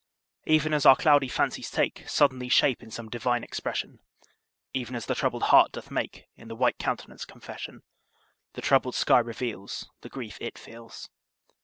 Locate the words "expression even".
3.43-4.95